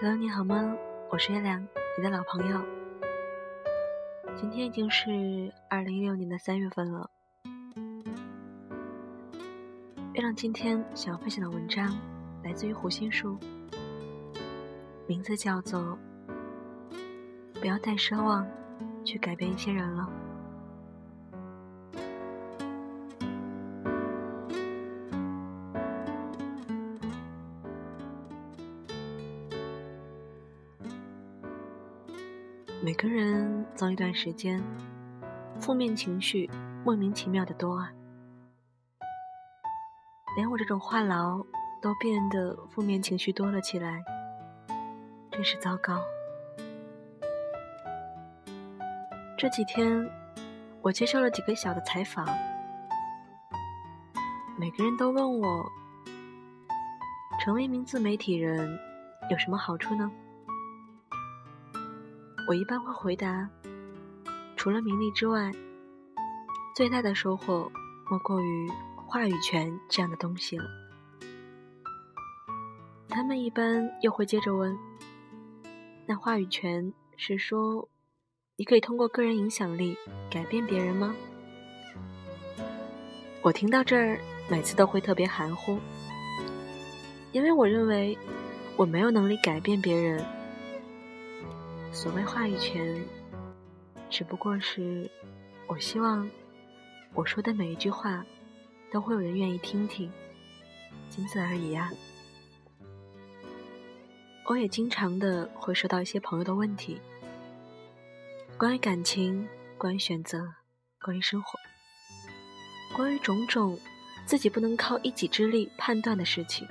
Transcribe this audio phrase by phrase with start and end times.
[0.00, 0.76] Hello，你好吗？
[1.10, 1.60] 我是月亮，
[1.96, 2.64] 你的老朋友。
[4.36, 7.10] 今天已经是二零一六年的三月份了。
[10.12, 11.98] 月亮今天想要分享的文章
[12.44, 13.36] 来自于胡心树，
[15.08, 15.80] 名字叫做
[17.58, 18.46] 《不要太奢望
[19.04, 20.08] 去改变一些人了》。
[32.80, 34.62] 每个人走一段时间，
[35.58, 36.48] 负面情绪
[36.84, 37.92] 莫名其妙的多啊，
[40.36, 41.44] 连我这种话痨
[41.82, 44.00] 都变得负面情绪多了起来，
[45.28, 46.00] 真是糟糕。
[49.36, 50.08] 这几天，
[50.80, 52.28] 我接受了几个小的采访，
[54.56, 55.66] 每个人都问我，
[57.40, 58.78] 成为一名自媒体人
[59.28, 60.08] 有什么好处呢？
[62.48, 63.46] 我一般会回答：
[64.56, 65.52] 除了名利之外，
[66.74, 67.70] 最大的收获
[68.08, 68.66] 莫过于
[69.06, 70.64] 话语权这样的东西了。
[73.06, 74.74] 他们一般又会接着问：
[76.06, 77.86] 那话语权是说，
[78.56, 79.94] 你可以通过个人影响力
[80.30, 81.14] 改变别人吗？
[83.42, 84.18] 我听到这儿，
[84.48, 85.78] 每次都会特别含糊，
[87.32, 88.16] 因为我认为
[88.74, 90.24] 我没有能力改变别人。
[91.90, 93.04] 所谓话语权，
[94.08, 95.10] 只不过是
[95.66, 96.30] 我希望
[97.12, 98.24] 我说的每一句话
[98.92, 100.10] 都会有人愿意听听，
[101.10, 101.90] 仅此而已呀。
[104.46, 107.00] 我也经常的会收到一些朋友的问题，
[108.56, 110.46] 关于感情，关于选择，
[111.02, 111.58] 关于生活，
[112.96, 113.78] 关于种种
[114.24, 116.68] 自己不能靠一己之力判断的事情。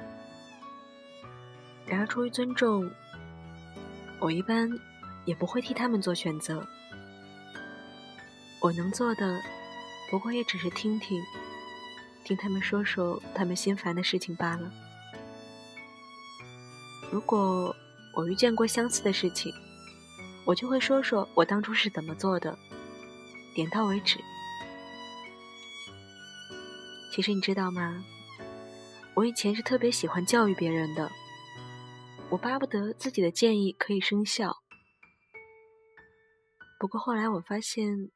[1.86, 2.90] 然而出于尊重，
[4.20, 4.72] 我一般。
[5.28, 6.68] 也不会替他们做选择。
[8.60, 9.40] 我能做的，
[10.10, 11.22] 不过也只是听听，
[12.24, 14.72] 听他们说说他们心烦的事情罢了。
[17.12, 17.76] 如果
[18.16, 19.54] 我遇见过相似的事情，
[20.46, 22.58] 我就会说说我当初是怎么做的，
[23.54, 24.18] 点到为止。
[27.14, 28.04] 其实你知道吗？
[29.14, 31.12] 我以前是特别喜欢教育别人的，
[32.30, 34.58] 我巴不得自己的建议可以生效。
[36.80, 38.12] 不过后来我发现，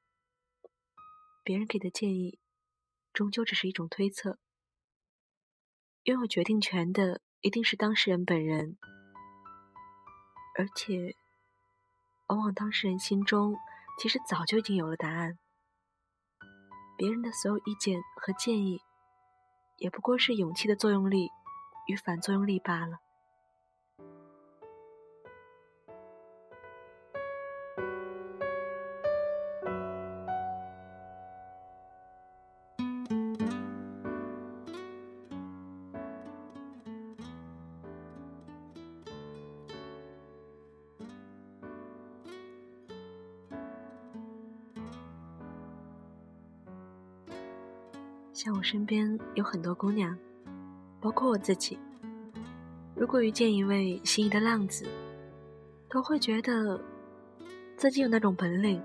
[1.44, 2.40] 别人给的建议
[3.12, 4.38] 终究只是一种推测。
[6.04, 8.78] 拥有决定权的一定是当事人本人，
[10.58, 11.16] 而且
[12.28, 13.56] 往往当事人心中
[14.00, 15.40] 其实早就已经有了答案。
[16.98, 18.80] 别人的所有意见和建议，
[19.78, 21.30] 也不过是勇气的作用力
[21.88, 23.00] 与反作用力罢了。
[48.44, 50.18] 像我身边有很多姑娘，
[51.00, 51.78] 包括我自己。
[52.96, 54.84] 如果遇见一位心仪的浪子，
[55.88, 56.82] 都会觉得
[57.78, 58.82] 自己有那种本领，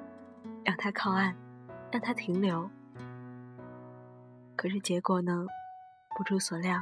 [0.63, 1.35] 让他靠岸，
[1.91, 2.69] 让他停留。
[4.57, 5.47] 可是结果呢？
[6.19, 6.79] 不出所料，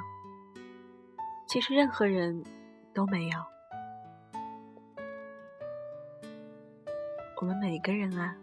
[1.47, 2.43] 其实任何人
[2.93, 3.39] 都没有。
[7.41, 8.35] 我们每个人啊，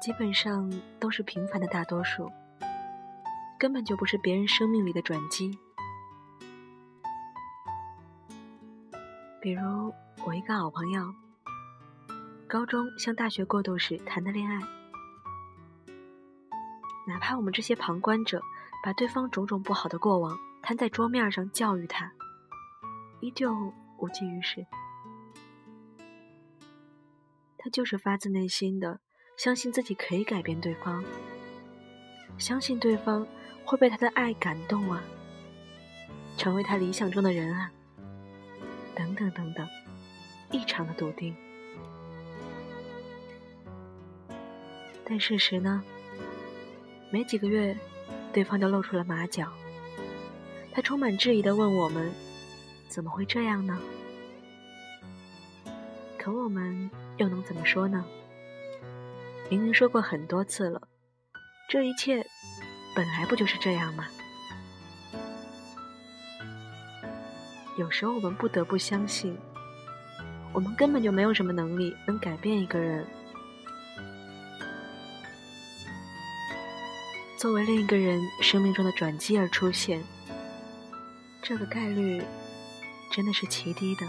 [0.00, 2.32] 基本上都是平凡的大多数。
[3.58, 5.58] 根本就不是别人生命里的转机。
[9.40, 9.92] 比如
[10.24, 11.14] 我一个好朋友，
[12.46, 14.58] 高中向大学过渡时谈的恋爱，
[17.06, 18.40] 哪怕我们这些旁观者
[18.82, 22.10] 把对方种种不好的过往摊在桌面上教育他，
[23.20, 23.54] 依旧
[23.98, 24.66] 无济于事。
[27.58, 29.00] 他就是发自内心的
[29.36, 31.04] 相信自己可以改变对方，
[32.38, 33.26] 相信对方。
[33.64, 35.02] 会被他的爱感动啊，
[36.36, 37.70] 成为他理想中的人啊，
[38.94, 39.68] 等等等等，
[40.50, 41.34] 异常的笃定。
[45.04, 45.82] 但事实呢？
[47.10, 47.76] 没几个月，
[48.32, 49.52] 对方就露出了马脚。
[50.72, 52.10] 他充满质疑的问我们
[52.88, 53.78] ：“怎么会这样呢？”
[56.18, 58.04] 可我们又能怎么说呢？
[59.50, 60.88] 明明说过很多次了，
[61.68, 62.23] 这一切。
[62.94, 64.06] 本来不就是这样吗？
[67.76, 69.36] 有时候我们不得不相信，
[70.52, 73.04] 我们根本就没有什么能力能改变一个人。
[77.36, 80.02] 作为另一个人生命中的转机而出现，
[81.42, 82.22] 这个概率
[83.10, 84.06] 真的是奇低的。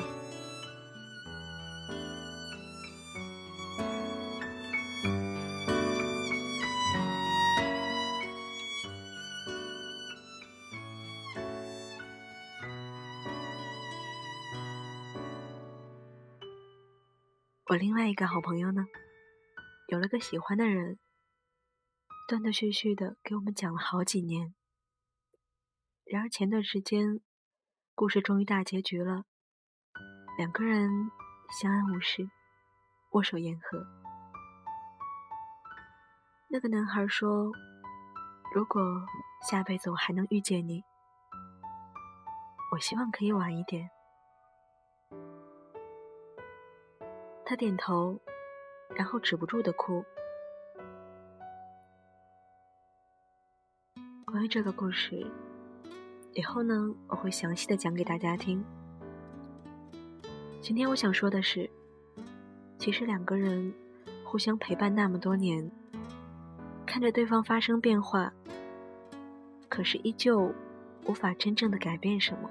[17.68, 18.86] 我另外一个好朋友呢，
[19.88, 21.00] 有了个喜欢的人。
[22.28, 24.54] 断断续续的给我们讲了好几年，
[26.06, 27.22] 然而前段时间，
[27.96, 29.26] 故事终于大结局了，
[30.38, 30.90] 两个人
[31.60, 32.28] 相安无事，
[33.12, 33.86] 握手言和。
[36.50, 37.52] 那个男孩说
[38.54, 38.82] ：“如果
[39.50, 40.84] 下辈子我还能遇见你，
[42.72, 43.90] 我希望可以晚一点。”
[47.48, 48.20] 他点头，
[48.96, 50.04] 然后止不住的哭。
[54.26, 55.24] 关于这个故事，
[56.34, 58.66] 以后呢我会详细的讲给大家听。
[60.60, 61.70] 今天我想说的是，
[62.80, 63.72] 其实两个人
[64.24, 65.70] 互相陪伴那么多年，
[66.84, 68.34] 看着对方发生变化，
[69.70, 70.52] 可是依旧
[71.06, 72.50] 无法真正的改变什么，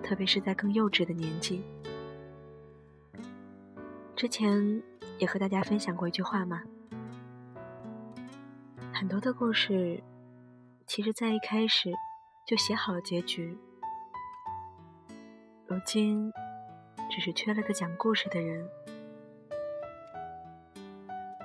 [0.00, 1.64] 特别是在更幼稚的年纪。
[4.16, 4.82] 之前
[5.18, 6.62] 也和大家分享过一句话嘛。
[8.90, 10.02] 很多的故事，
[10.86, 11.92] 其实在一开始
[12.46, 13.58] 就写好了结局，
[15.66, 16.32] 如今
[17.10, 18.66] 只是缺了个讲故事的人。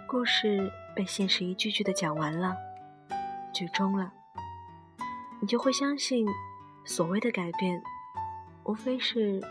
[0.08, 2.56] 故事被现实一句句的讲完了，
[3.54, 4.14] 剧终了，
[5.42, 6.26] 你就会相信，
[6.86, 7.84] 所谓的改变，
[8.64, 9.42] 无非是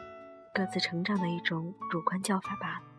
[0.54, 2.89] 各自成长的一种主观叫法罢了。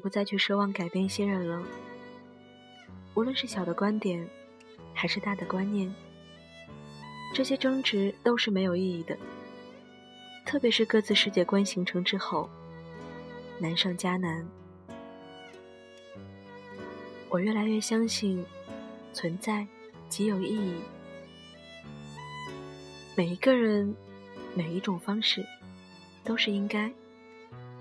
[0.00, 1.62] 不再去奢望改变一些人了。
[3.14, 4.26] 无论是小的观点，
[4.94, 5.94] 还是大的观念，
[7.32, 9.16] 这些争执都是没有意义的。
[10.46, 12.50] 特别是各自世界观形成之后，
[13.60, 14.44] 难上加难。
[17.28, 18.44] 我越来越相信，
[19.12, 19.64] 存在
[20.08, 20.74] 即有意义。
[23.14, 23.94] 每一个人，
[24.54, 25.46] 每一种方式，
[26.24, 26.92] 都是应该。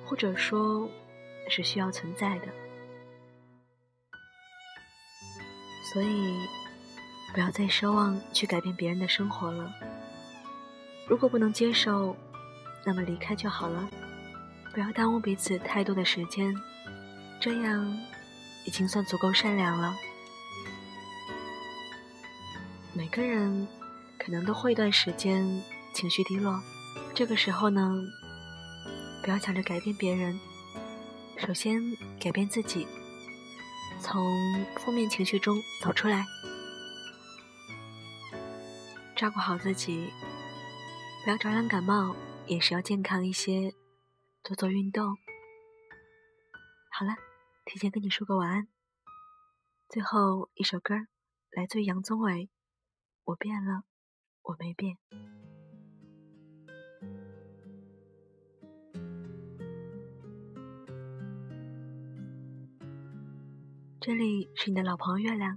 [0.05, 0.89] 或者说，
[1.49, 2.47] 是需要存在的，
[5.91, 6.35] 所以
[7.33, 9.73] 不要再奢望去改变别人的生活了。
[11.07, 12.15] 如果不能接受，
[12.85, 13.89] 那么离开就好了，
[14.73, 16.55] 不要耽误彼此太多的时间，
[17.41, 17.97] 这样
[18.65, 19.95] 已经算足够善良了。
[22.93, 23.67] 每个人
[24.17, 25.43] 可能都会一段时间
[25.93, 26.61] 情绪低落，
[27.15, 27.91] 这个时候呢。
[29.21, 30.39] 不要想着改变别人，
[31.39, 31.81] 首先
[32.19, 32.85] 改变自己，
[34.01, 34.23] 从
[34.75, 36.25] 负面情绪中走出来，
[39.15, 40.11] 照顾好自己，
[41.23, 42.15] 不要着凉感冒，
[42.47, 43.73] 饮食要健康一些，
[44.43, 45.15] 多做运动。
[46.91, 47.15] 好了，
[47.65, 48.67] 提前跟你说个晚安。
[49.87, 50.93] 最后一首歌，
[51.51, 52.33] 来自于杨宗纬，
[53.23, 53.83] 《我变了，
[54.43, 54.97] 我没变》。
[64.09, 65.55] 这里是你的老朋友月亮，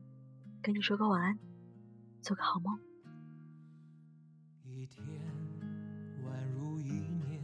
[0.60, 1.38] 跟你说个晚安，
[2.20, 2.78] 做个好梦。
[4.62, 5.02] 一天
[6.22, 7.42] 宛如一年，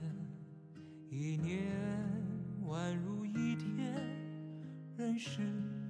[1.09, 1.73] 一年
[2.67, 3.95] 宛如一天，
[4.99, 5.41] 任时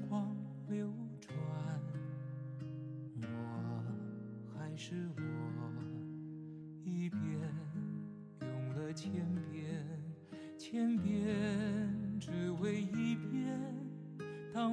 [0.09, 0.37] 光
[0.69, 1.37] 流转，
[3.21, 3.83] 我
[4.57, 5.23] 还是我，
[6.85, 7.21] 一遍
[8.41, 9.27] 用了千，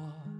[0.00, 0.39] 见。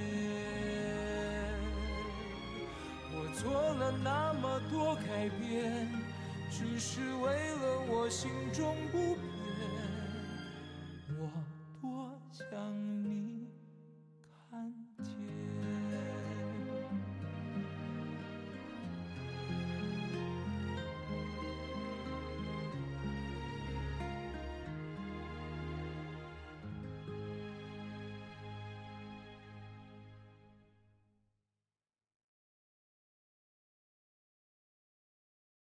[3.41, 5.89] 做了那么多改变，
[6.51, 9.17] 只是为了我心中不。